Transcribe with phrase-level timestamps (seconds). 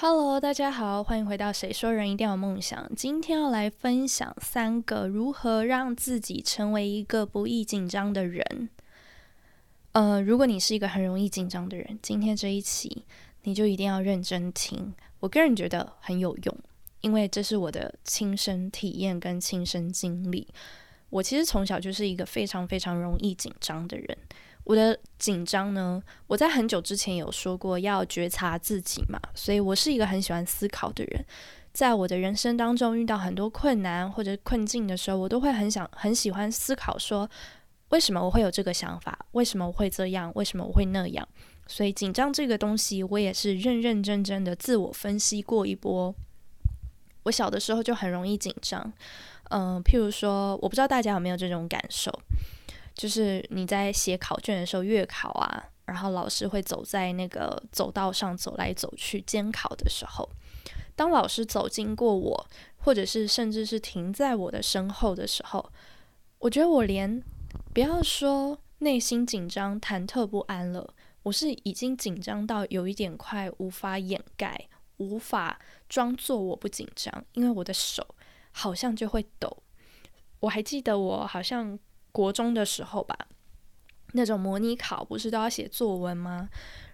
[0.00, 2.86] Hello，大家好，欢迎回到《谁说人一定要有梦想》。
[2.94, 8.68] 今天要来分享三个如何让自己成为一个不易紧张的人。
[9.90, 13.04] 呃，如果你是一个很容易紧张的人，今天这一期
[13.42, 14.94] 你就一定要认真听。
[15.18, 16.56] 我个人觉得很有用，
[17.00, 20.46] 因为这是我的亲身体验跟亲身经历。
[21.10, 24.16] 我其实从小就是一个非常非常容易紧张的人。
[24.68, 26.02] 我的紧张呢？
[26.26, 31.24] 我在很久之前有说过要觉察自己嘛，所以我是一个很喜欢思考的人。
[31.72, 37.26] 在我的人生当中遇到很多困难或者困境的时候，我都会很想很喜欢思考说，
[37.88, 39.18] 为什么我会有这个想法？
[39.32, 40.30] 为什么我会这样？
[40.34, 41.26] 为什么我会那样？
[41.66, 46.14] 所以紧张这个东西，我也是认认真真的自我分析过一波。
[47.22, 48.92] 我小的时候就很容易紧张，
[49.48, 52.12] 嗯，譬如说，我不知道大家有没有这种感受。
[52.98, 60.28] 就是你在写考卷的时候，月考啊，然后老师会走在那个走道上走来走去监考的时候，
[60.96, 65.70] 当老师走经过我，或者是甚至是停在我的身后的时候，
[66.40, 67.22] 我觉得我连
[67.72, 70.92] 不要说内心紧张、忐忑不安了，
[71.22, 78.04] 我是已经紧张到有一点快无法掩盖、无法装作我不紧张，因为我的手
[78.50, 79.62] 好像就会抖。
[80.40, 81.78] 我还记得我好像。
[82.12, 83.16] 国中的时候吧，
[84.12, 86.48] 那种模拟考不是都要写作文吗？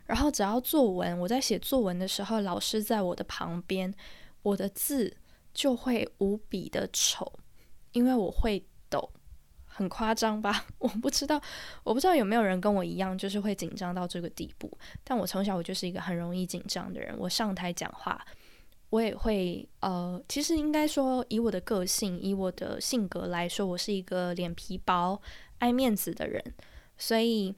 [0.07, 3.95] 然后只要作文，我在写作文的时候，老师在我的旁边，
[4.43, 5.17] 我的字
[5.55, 7.33] 就会无比的丑，
[7.93, 9.11] 因为我会抖，
[9.65, 10.67] 很夸张吧？
[10.79, 11.41] 我不知道，
[11.85, 14.71] 我不知道有没有人跟我一样，就是会紧张到这个地步。
[15.03, 18.23] 但我从小我就是一个很容易紧张的人，我上台讲话。
[18.91, 25.21] 我也会，呃，其实应该说，以我的个性，以我的性格来说，我是一个脸皮薄、
[25.59, 26.41] 爱面子的人，
[26.97, 27.53] 所以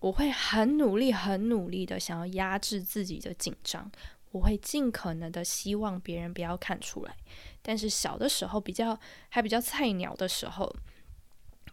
[0.00, 3.90] 我会很努力、很努力的想要压制自己的紧张，
[4.32, 7.16] 我会尽可能的希望别人不要看出来。
[7.62, 8.98] 但是小的时候，比较
[9.30, 10.70] 还比较菜鸟的时候，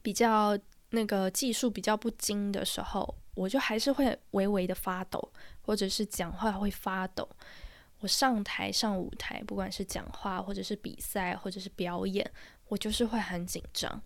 [0.01, 0.57] 比较
[0.91, 5.33] 那个技术比较不精的时候，我就还是会微微的发抖，
[5.63, 7.27] 或者是讲话会发抖。
[8.01, 12.29] 我上台上舞台，不管是讲话，或者是比赛，或者是表演，
[12.67, 14.01] 我就是会很紧张。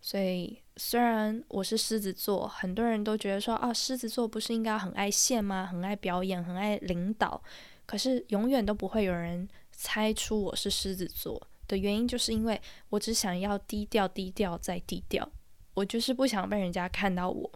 [0.00, 5.64] 所以虽然我是狮子座，很多人都觉得说啊，狮子座不是应该很爱现吗？
[5.64, 7.42] 很爱表演，很爱领导。
[7.86, 15.30] 可是永远都不会有人猜出我是狮子座的原因，就是因为我只想要低调，低调再低调。
[15.74, 17.50] 我就是不想被人家看到我，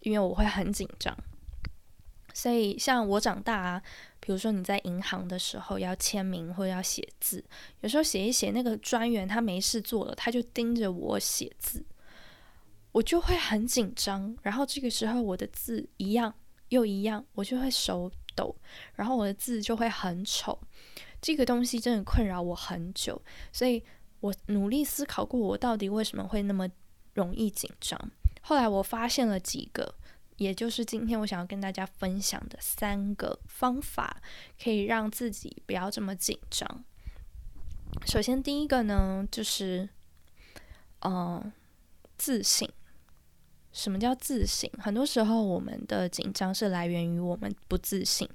[0.00, 1.16] 因为我会很紧张。
[2.32, 3.82] 所以，像我长大啊，
[4.20, 7.44] 比如说你在银行的时候要签名或者要写字，
[7.80, 11.84] 有时候写一写，那个专员他没事做了，他就盯着我写字，
[12.92, 14.36] 我就会很紧张。
[14.42, 16.32] 然后这个时候我的字一样
[16.68, 18.54] 又一样，我就会手抖，
[18.94, 20.58] 然后我的字就会很丑。
[21.20, 23.20] 这个东西真的困扰我很久，
[23.52, 23.82] 所以
[24.20, 26.68] 我努力思考过，我到底为什么会那么
[27.14, 28.00] 容易紧张。
[28.40, 29.96] 后来我发现了几个。
[30.40, 34.22] 也就是今天我想要跟大家分享的三个方法，
[34.58, 36.82] 可以让自己不要这么紧张。
[38.06, 39.86] 首先，第一个呢，就是，
[41.00, 41.52] 嗯，
[42.16, 42.66] 自信。
[43.70, 44.70] 什么叫自信？
[44.78, 48.26] 很多时候，我们的紧张是来源于我们不自信。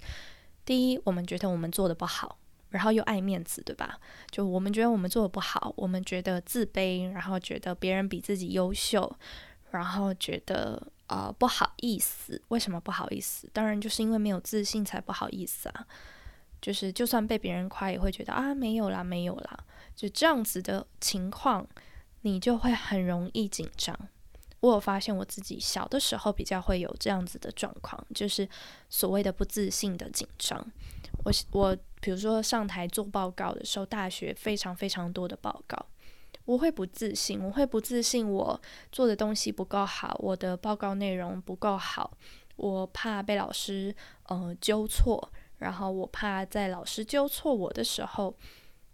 [0.64, 2.38] 第一，我们觉得我们做的不好，
[2.70, 4.00] 然后又爱面子，对吧？
[4.30, 9.12] 就我们觉得我们做的不好，我们觉得自卑，然后觉得别人比自己优秀，
[9.72, 10.92] 然后觉得。
[11.08, 13.50] 啊，不好意思，为什么不好意思？
[13.54, 15.86] 当然就是因为没有自信才不好意思啊。
[16.62, 19.60] 就是就算被别人夸，也会觉得啊，没有啦，没有啦。
[19.96, 21.68] 就这样子的情况，
[22.22, 23.96] 你就会很容易紧张。
[24.62, 28.50] 我有发现我自己小的时候比较会有这样子的状况，就是
[28.90, 30.60] 所谓的不自信的紧张。
[31.24, 35.86] 我我比如说上台做报告的时候，大学非常非常多的报告。
[36.46, 38.62] 我会不自信，我会不自信，我
[38.92, 42.16] 做的东西不够好，我的报告内容不够好，
[42.56, 43.94] 我怕被老师
[44.28, 48.36] 呃纠错，然后我怕在老师纠错我的时候，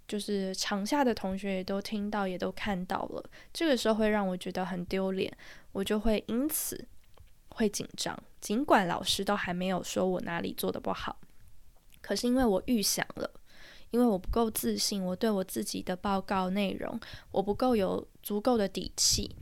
[0.08, 5.32] 就是场下的同学也都听到，也都看到了，这个时候会让我觉得很丢脸，
[5.74, 6.88] 我就会因此
[7.50, 11.18] 会紧张，尽管老师都还没有说我哪里做的不好，
[12.02, 13.30] 可是因为我预想了。
[13.92, 17.00] 因为我不够自信，我对我自己的报告内容
[17.32, 19.36] 我不够有足够的底气，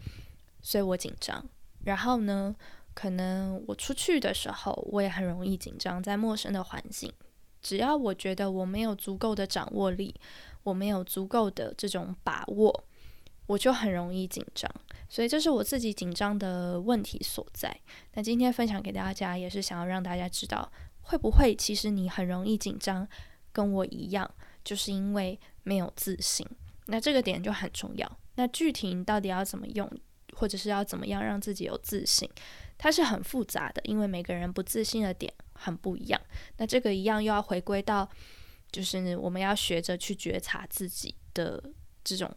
[0.61, 1.43] 所以我紧张。
[1.85, 2.55] 然后呢，
[2.93, 7.11] 可能我出去的时候我也很容易紧张，在陌生的环境，
[7.61, 10.13] 只要我觉得我没有足够的掌握力，
[10.63, 12.83] 我没有足够的这种把握，
[13.45, 14.69] 我就很容易紧张。
[15.07, 17.75] 所以这是我自己紧张的问题所在。
[18.13, 23.07] 那今天分享给大家，也是想要让大家知道，会不会其实你很容易紧张。
[23.59, 24.29] 跟我一样，
[24.63, 26.47] 就是因为没有自信。
[26.85, 28.19] 那这个点就很重要。
[28.35, 29.91] 那具体你到底要怎么用，
[30.37, 32.29] 或者是要怎么样让自己有自信，
[32.77, 36.21] 它是很复杂的，因为每个人不自信的点很不一样。
[36.55, 38.09] 那这个一样又要回归到，
[38.71, 41.61] 就是我们要学着去觉察自己的
[42.03, 42.33] 这种。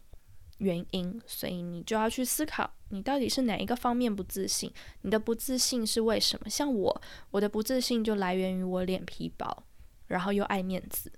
[0.59, 4.71] 原因，所以你就要去思考，你到底是哪一个方面不自信？
[5.01, 6.49] 你的不自信是为什么？
[6.49, 9.65] 像我，我的不自信就来源于我脸皮薄，
[10.13, 11.11] 然后又爱面子。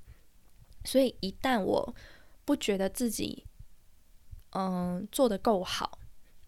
[0.83, 1.95] 所以一旦我
[2.43, 3.45] 不觉得自己，
[4.51, 5.99] 嗯，做的够好，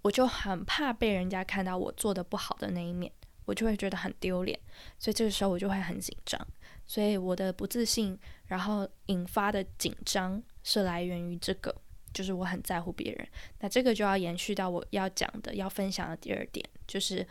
[0.01, 3.11] 我就很怕被人家看到我做的不好的那一面，
[3.45, 4.59] 我就会觉得很丢脸。
[4.97, 6.39] 所以这个时候我就会很紧张。
[6.85, 11.75] 所以我的不自信，然后引发的紧张，是来源于这个。
[12.13, 13.27] 就是我很在乎别人，
[13.59, 17.27] 那这个就要延续到我要讲的、要分享的第二点，就是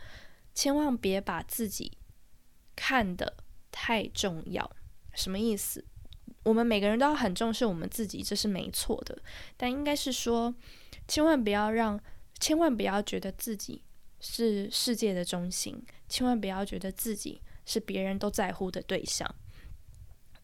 [0.53, 1.97] 千万别把自己
[2.73, 3.35] 看得
[3.69, 4.71] 太重要。
[5.17, 5.83] 什么意思？
[6.43, 9.21] 我们每个人都要很重视我们自己，这是没错的。
[9.57, 10.55] 但应该是说，
[11.09, 11.99] 千万不要让，
[12.39, 13.83] 千万不要觉得自己
[14.21, 19.29] 是世界的中心，千万不要觉得自己是别人都在乎的对象。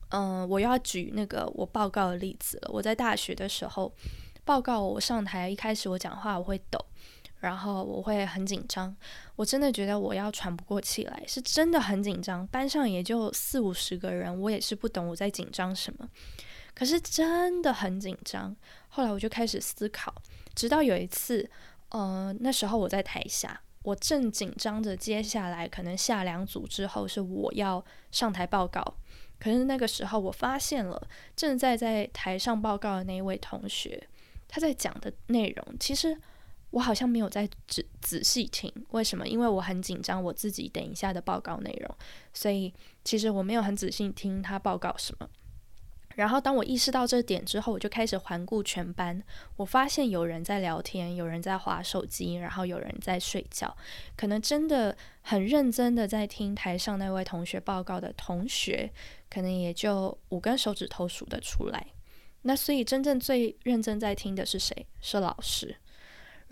[0.10, 2.72] 嗯，我要举那个我报告的例子了。
[2.74, 3.96] 我在大学的时候。
[4.46, 6.78] 报告我上台一开始我讲话我会抖，
[7.44, 8.96] 然后我会很紧张，
[9.36, 12.48] 我真的觉得我要喘不过气来，是真的很紧张。
[12.48, 16.10] 班上也就四五十个人，我也是不懂我在紧张什么，
[16.74, 18.56] 可是真的很紧张。
[18.88, 20.16] 后来我就开始思考，
[20.56, 21.50] 直到有一次，
[21.90, 28.82] 呃，那时候我在台下，我正紧张着，接下来可能下两组之后是我要上台报告，
[29.38, 31.06] 可是那个时候我发现了
[31.36, 34.08] 正在在台上报告的那一位同学。
[34.48, 36.16] 他在讲的内容，其实
[36.74, 38.74] 我好像没有在仔仔细听。
[38.90, 39.28] 为什么？
[39.28, 41.96] 因为我很紧张，我自己等一下的报告内容，
[42.34, 42.74] 所以
[43.04, 45.30] 其实我没有很仔细听他报告什么。
[46.16, 49.22] 然后当我意识到这点之后，我就开始环顾全班。
[49.56, 53.76] 我发现有人在聊天，有人在划手机，然后有人在睡觉。
[54.16, 58.92] 可能真的很认真的在听台上那位同学报告的同学，
[59.30, 61.88] 可能也就五根手指头数得出来。
[62.44, 64.86] 那所以真正最认真在听的是谁？
[65.02, 65.78] 是老师。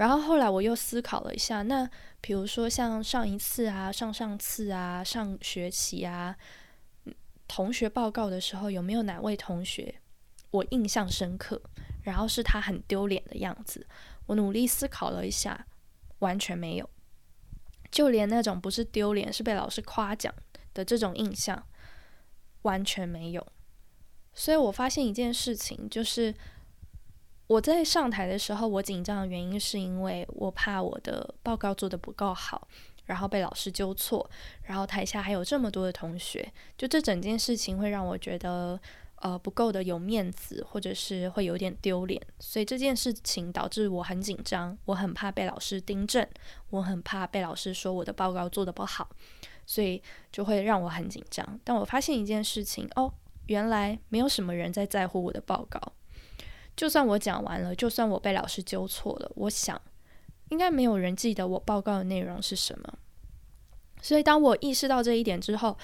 [0.01, 1.87] 然后后来我又思考了一下，那
[2.21, 6.35] 比如说像上一次啊、上上次啊、上学期啊，
[7.47, 9.93] 同学报告的时候，有没有哪位同学
[10.49, 11.61] 我印象深刻？
[12.01, 13.85] 然后是他很丢脸的样子。
[14.25, 15.67] 我努力思考了一下，
[16.17, 16.89] 完全没有。
[17.91, 20.33] 就连那种不是丢脸，是被老师夸奖
[20.73, 21.63] 的这种印象，
[22.63, 23.47] 完全没有。
[24.33, 26.33] 所以我发现一件事情，就是
[27.51, 32.65] 我在上台的时候，我紧张的原因是因为我怕我的报告做得不够好，
[33.07, 34.29] 然后被老师纠错，
[34.63, 38.79] 然后台下还有这么多的同学，就这整件事情会让我觉得
[39.15, 46.25] 呃不够的有面子，或者是会有点丢脸，所以这件事情导致我很紧张，我很怕被老师订正，
[46.69, 49.09] 我很怕被老师说我的报告做得不好，
[49.65, 50.01] 所以
[50.31, 51.59] 就会让我很紧张。
[51.65, 53.13] 但我发现一件事情哦。
[53.47, 55.81] 原来没有什么人在在乎我的报告，
[56.75, 59.79] 就算我讲完了，就算我被老师纠错了，我想
[60.49, 62.93] 应该没有人记得我报告的内容是什么。
[64.01, 65.77] 所以当我意识到这一点之后，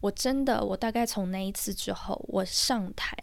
[0.00, 3.16] 我真的，我大概从那一次之后，我上台，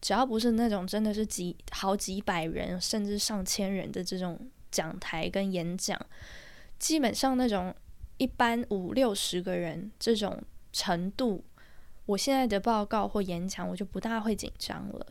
[0.00, 4.38] 只要不是那种真的是几好几百人甚至上千人的这种
[4.70, 5.98] 讲台跟演讲，
[6.78, 7.74] 基本上那种
[8.18, 10.40] 一般五六十个人这种
[10.72, 11.42] 程度。
[12.04, 15.06] 我现在的报告或演讲，我就不大会紧张了。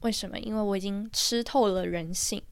[0.00, 0.38] 为什么？
[0.38, 2.42] 因为我已经吃透了人性。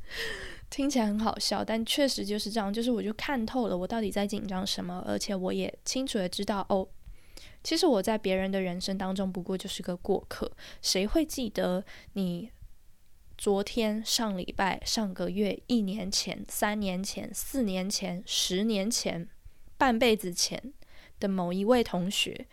[0.70, 2.72] 听起来很好笑，但确实就是这样。
[2.72, 6.86] 就是我就看透了我到底在紧张什么，而且我也清楚的知道，哦，
[7.64, 10.50] 其实我在别人的人生当中不过就是个过客。
[10.80, 12.50] 谁会记得你
[13.36, 19.28] 昨天、上礼拜、上个月、一年前、三年前、四年前、十年前、
[19.76, 20.72] 半辈子前
[21.18, 22.46] 的某一位同学？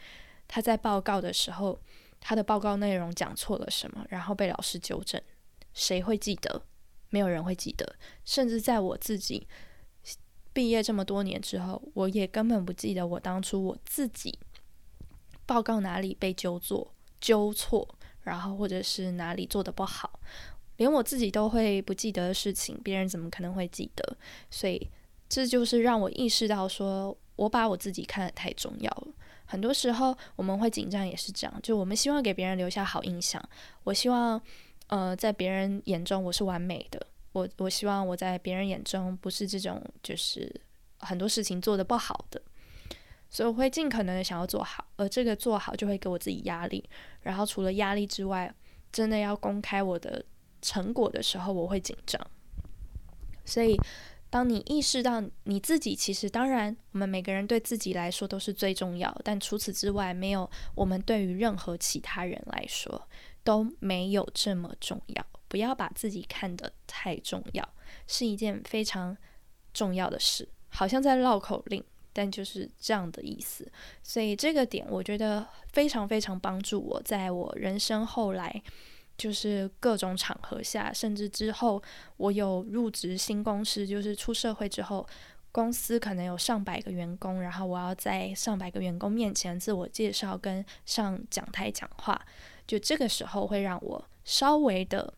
[0.47, 1.79] 他在报告的时候，
[2.27, 5.21] 他的报告内容讲错了什么，然后被老师纠正，
[5.73, 6.61] 谁会记得？
[7.09, 7.95] 没有人会记得。
[8.25, 9.47] 甚至在我自己
[10.51, 14.37] 毕业这么多年之后，我也根本不记得我当初我自己
[15.45, 17.87] 报告哪里被纠错、纠错，
[18.23, 20.19] 然后或者是哪里做的不好，
[20.75, 24.17] 连我自己都会不记得的事情，别人怎么可能会记得？
[24.51, 24.89] 所以
[25.29, 29.13] 这就是让我意识到，说我把我自己看得太重要了。
[29.47, 31.59] 很多时候我们会紧张，也是这样。
[31.63, 33.41] 就我们希望给别人留下好印象。
[33.83, 34.39] 我希望，
[34.87, 37.07] 呃，在别人眼中我是完美的。
[37.31, 40.61] 我我希望我在别人眼中不是这种，就是
[40.99, 42.41] 很多事情做的不好的。
[43.29, 46.87] 所以我会尽可能的想要做好，而这个做好就会给我自己压力。
[47.21, 48.53] 然后除了压力之外，
[48.91, 50.23] 真的要公开我的
[50.61, 52.19] 成果的时候，我会紧张。
[53.43, 53.77] 所以，
[54.37, 63.09] 当你意识到你自己其实，当然我们每个人对自己来说都是最重要，但除此之外，没有我们对于任何其他人来说
[63.43, 65.25] 都没有这么重要。
[65.47, 67.67] 不要把自己看得太重要，
[68.05, 69.17] 是一件非常
[69.73, 70.47] 重要的事。
[70.69, 73.67] 好像在绕口令，但就是这样的意思。
[74.03, 78.61] 所以这个点，我觉得非常非常帮助我，在我人生后来
[79.17, 81.81] 就是各种场合下，甚至之后
[82.17, 85.07] 我有入职新公司，就是出社会之后，
[85.51, 92.25] 公司可能有上百个员工，然后我要在上百个员工面前自我介绍，跟上讲台讲话，
[92.67, 95.13] 就这个时候会让我稍微的。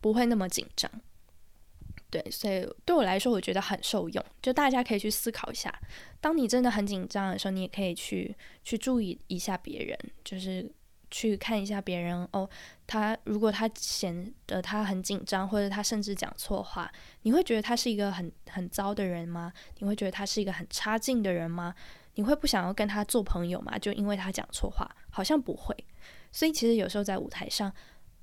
[0.00, 0.88] 不会那么紧张，
[2.08, 4.24] 对，所以对我来说，我觉得很受用。
[4.40, 5.76] 就大家可以去思考一下，
[6.20, 8.32] 当你真的很紧张的时候，你也可以去
[8.62, 10.70] 去注意一下别人，就是
[11.10, 12.48] 去看一下别人哦。
[12.86, 16.90] 他如果他显得他很紧张，或者他甚至讲错话，
[17.22, 19.52] 你会觉得他是一个很很糟的人吗？
[19.78, 21.74] 你会觉得他是一个很差劲的人吗？
[22.14, 23.78] 你会不想要跟他做朋友吗？
[23.78, 25.76] 就因为他讲错话，好像不会。
[26.32, 27.72] 所以其实有时候在舞台上。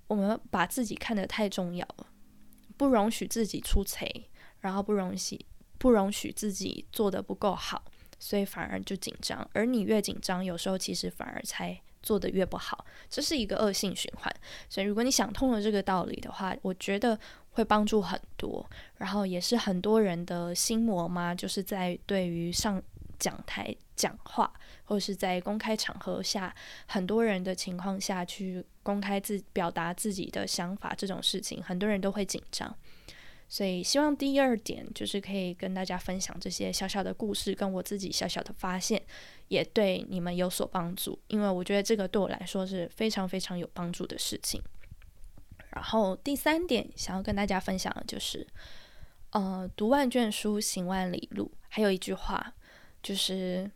[0.08, 2.06] 我们把自己看得太重要了，
[2.78, 4.08] 不容许自己出彩，
[4.60, 5.44] 然后不容许
[5.80, 7.84] 不容许自己做的不够好，
[8.20, 9.50] 所以反而就紧张。
[9.54, 14.34] 而你越紧张，有时候其实反而才做的越不好，这是一个恶性循环。
[14.70, 17.20] 所以如果你想通了这个道理的话，我觉得
[17.50, 18.66] 会帮助很多。
[18.98, 22.82] 然后也是很多人的心魔嘛，就是在对于上
[23.20, 24.54] 讲台讲话，
[24.86, 28.64] 或者是在公开场合下，很多人的情况下去。
[28.86, 32.72] 公开自表达自己的想法这种事情，很多人都会紧张，
[33.50, 39.02] 所以希望第二点就是可以跟大家分享这些小小的故事，跟我自己小小的发现，
[39.48, 41.20] 也对你们有所帮助。
[41.28, 44.62] 因为我觉得这个对我来说是非常非常有帮助的事情。
[45.72, 48.48] 然后第三点想要跟大家分享的就是，
[49.32, 51.52] 呃，读万卷书，行万里路。
[51.68, 52.54] 还有一句话
[53.04, 53.70] 就是，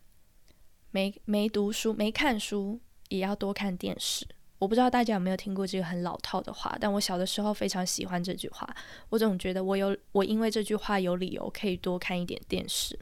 [0.92, 4.26] 没没读书，没看书，也要多看电视。
[4.60, 8.68] 我不知道大家有没有听过这个很老套的话，但我小的时候非常喜欢这句话。
[9.10, 12.98] 我总觉得我有我因为这句话有理由可以多看一点电视。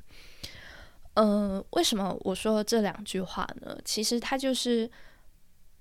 [1.20, 3.76] 嗯，为什么我说这两句话呢？
[3.84, 4.88] 其实它就是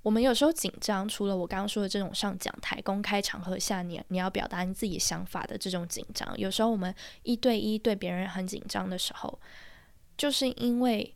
[0.00, 9.38] 我们有时候紧张，除了我刚刚说的这种上讲台、公开场合下你你要表达你自己想法的这种紧张，有时候我们一对一对别人很紧张的时候，
[10.16, 11.14] 就是因为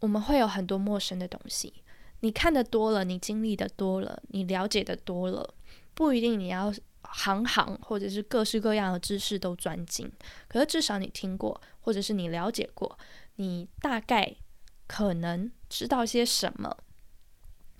[0.00, 1.72] 我们会有很多陌生的东西。
[2.20, 5.54] 你看的多了，你经历的多了，你了解的多了，
[5.94, 6.70] 不一定你要
[7.02, 10.12] 行行或者是各式各样的知识都专精，
[10.48, 12.96] 可是至少你听过，或者是你了解过，
[13.36, 14.36] 你大概
[14.86, 16.76] 可能知道些什么。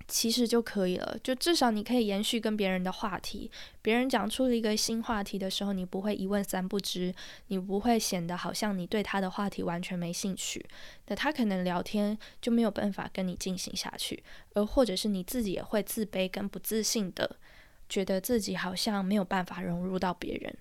[0.05, 3.49] 其实就可以了，就至少你可以延续跟别人的话题。
[3.81, 7.15] 别人讲出了一个新话题的时候，你不会一问三不知，
[7.47, 10.63] 你不会显得好像你对他的话题完全没兴趣。
[11.07, 14.21] 那他可能聊天就没有办法跟你进行下去，
[14.55, 17.37] 而或者是你自己也会自卑跟不自信的，
[17.87, 20.55] 觉得自己好像没有办法融入到别人。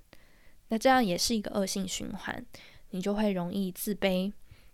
[0.68, 2.46] 那这样也是一个恶性循环，
[2.90, 4.32] 你就会容易自卑。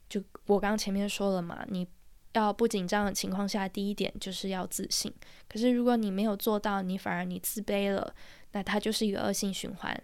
[0.08, 1.86] 就我刚前面说了嘛，你。
[2.34, 5.12] 要不紧张的情况下，第一点就是要自信。
[5.48, 8.14] 可是如果你没有做到，你反而你自卑了，
[8.52, 10.02] 那它就是一个恶性循环。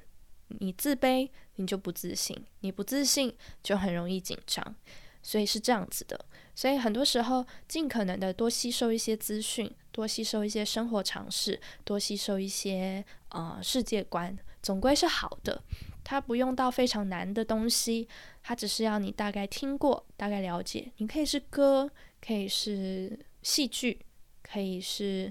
[0.49, 3.33] 你自卑，你就不自信；你不自信，
[3.63, 4.75] 就很容易紧张。
[5.23, 6.19] 所以是这样子的。
[6.57, 15.63] 所以很多时候，尽可能的多吸收一些资讯，多吸收一些生活常识，多吸收一些呃世界观，总归是好的。
[16.05, 18.07] 它不用到非常难的东西，
[18.43, 20.93] 它只是要你大概听过、大概了解。
[20.99, 21.91] 你可以是歌。
[22.27, 24.01] 可以是戏剧，
[24.43, 25.31] 可以是，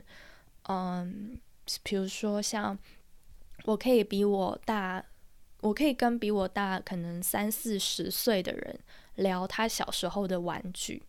[0.69, 1.35] 嗯，
[1.81, 2.77] 比如说像，
[3.63, 5.03] 我可以比我大，
[5.61, 8.79] 我可以跟比我大可能三四十岁的人
[9.15, 11.01] 聊他小时候的玩具，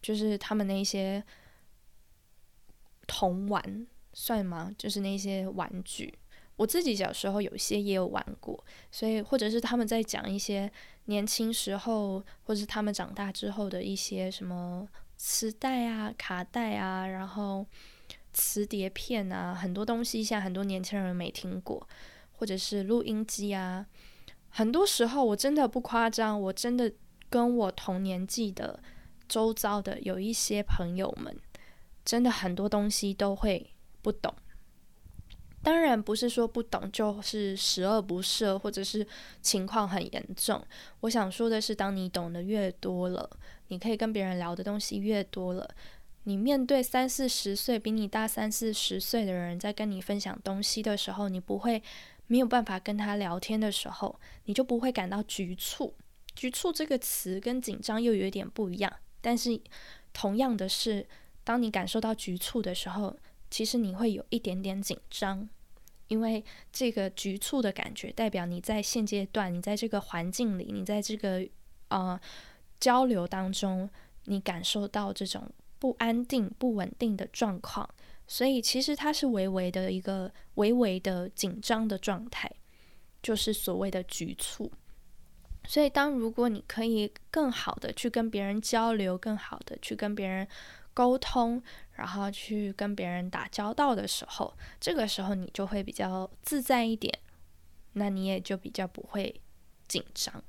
[0.00, 1.22] 就是他们那些
[3.06, 4.74] 童玩算吗？
[4.78, 6.18] 就是那些玩具。
[6.58, 10.70] 我自己小时候有一些也有玩过，所以或者是他们在讲一些
[11.04, 14.86] 年轻时候，或者是他们长大之后的一些什么
[15.16, 17.64] 磁带啊、卡带啊，然后
[18.32, 21.88] 磁碟片啊，很多东西，现在很多年轻人没听过，
[22.32, 23.86] 或者是录音机啊。
[24.50, 26.92] 很多时候我真的不夸张，我真的
[27.30, 28.82] 跟我同年纪的
[29.28, 31.38] 周遭的有一些朋友们，
[32.04, 33.72] 真的很多东西都会
[34.02, 34.34] 不懂。
[35.60, 39.06] 当然不是说不懂就是十恶不赦，或者是
[39.42, 40.64] 情况很严重。
[41.00, 43.28] 我想说的是，当你懂得越多了，
[43.66, 45.68] 你可以跟别人聊的东西越多了，
[46.22, 51.82] 你面对三四十岁比你大三四十岁的人在跟你分享东西的时候，你不会
[52.28, 55.92] 没有办法跟他聊天的时候，你就不会感到局促。
[56.36, 59.60] 局促这个词跟紧张又有点不一样，但是
[60.12, 61.04] 同样的是，
[61.42, 63.14] 当你感受到局促的时候。
[63.50, 65.48] 其实你会有一点点紧张，
[66.08, 71.46] 因为这个局促的感觉代表你在现阶段，你在这个环境里，你在这个
[71.88, 72.20] 呃
[72.78, 73.88] 交流当中，
[74.24, 77.88] 你感受到这种不安定、不稳定的状况，
[78.26, 82.50] 所以其实它是微微的一个微微的紧张的状态，
[83.22, 84.70] 就是所谓的局促。
[85.66, 90.46] 所以当如果你可以更好的去跟别人交流，更好的去跟别人。
[90.98, 91.62] 沟通，
[91.92, 97.16] 然后去跟别人打交道的时候，这个时候你就会比较自在一点，
[97.92, 99.40] 那你也就比较不会
[99.86, 100.42] 紧张。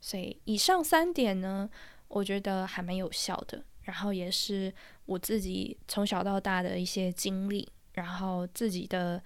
[0.00, 1.68] 所以以上三点呢，
[2.06, 4.72] 我觉得还蛮有效的，然后也是
[5.06, 9.20] 我自己从小到大的一些经历，然后自己的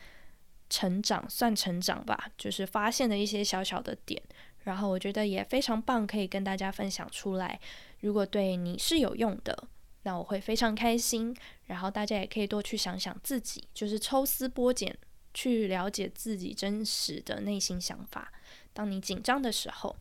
[0.70, 4.22] 成长算成长吧，就是发现的一些小小的点，
[4.60, 7.60] 然后我觉得也非常棒，可以跟大家分享出来。
[8.00, 9.68] 如果对你是有用的。
[10.06, 14.96] 那我会非常开心，然后大家也可以多去想想自己，就是抽丝剥茧，
[15.34, 18.32] 去了解自己真实的内心想法。
[18.72, 19.96] 当你紧张的时候，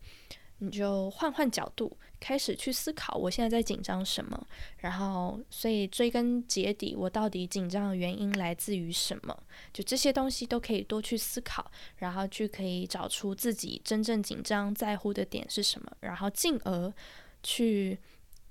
[0.58, 4.46] 你就换换角度，开始去思考我现在在紧张什么。
[4.76, 9.36] 然后，所以追根结底，我到底紧张的原因来自于什么？
[9.72, 16.94] 就这些东西都可以多去思考，然后去可以找出自己真正紧张在乎的点是什么，然后进而
[17.42, 17.98] 去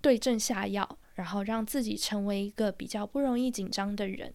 [0.02, 0.98] 对症下药。
[1.16, 4.34] 然后让自己成为一个比较不容易紧张的人，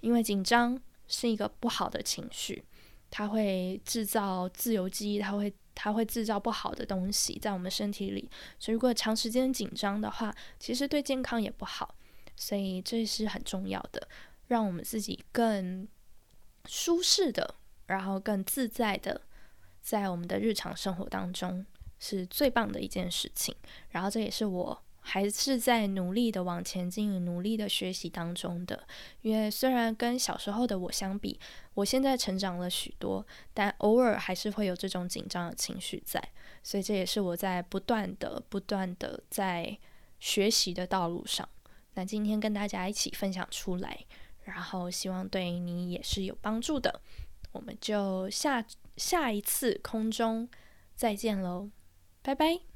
[0.00, 2.64] 因为紧张是一个不好的情绪，
[3.10, 8.30] 它会制造自由基，它会它会制造不好的东西在我们身体里。
[8.60, 11.94] 所以如果长时间紧张的话，其实对健康也不好。
[12.36, 14.08] 所以这是很重要的，
[14.46, 15.86] 让我们自己更
[16.66, 19.20] 舒适的，然后更自在的，
[19.82, 21.66] 在我们的日常生活当中
[21.98, 23.54] 是最棒的一件事情。
[23.90, 24.80] 然后这也是我。
[25.06, 28.86] 还是在努力的往前进，努力的学习当中的。
[29.20, 31.38] 因为虽然跟小时候的我相比，
[31.74, 36.22] 我现在成长了许多，但偶尔还是会有这种紧张的情绪在。
[36.62, 39.78] 所以这也是我在不断的、不断的在
[40.18, 41.46] 学习的道路上。
[41.92, 44.04] 那今天跟大家一起分享出来，
[44.44, 47.00] 然后希望对你也是有帮助的。
[47.52, 48.64] 我们就下
[48.96, 50.48] 下一次空中
[50.94, 51.68] 再见喽，
[52.22, 52.73] 拜拜。